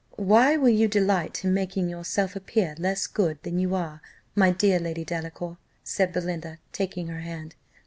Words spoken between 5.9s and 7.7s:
Belinda, taking her hand.